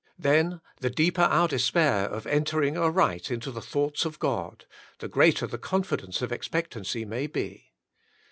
[0.17, 4.65] Then, the deeper our despair of entering aright into the thoughts of God,
[4.97, 7.71] the greater the con fidence of expectancy may be.